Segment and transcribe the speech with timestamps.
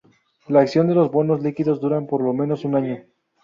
[0.47, 3.03] La acción de los abonos líquidos dura por lo menos un año.